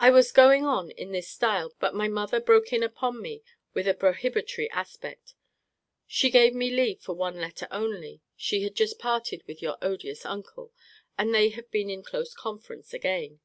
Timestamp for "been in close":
11.70-12.32